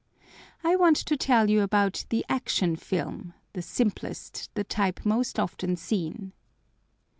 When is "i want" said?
0.63-0.95